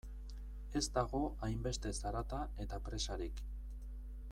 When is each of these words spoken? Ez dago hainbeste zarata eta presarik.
Ez 0.79 0.83
dago 0.95 1.19
hainbeste 1.49 1.93
zarata 1.99 2.41
eta 2.65 2.81
presarik. 2.89 3.45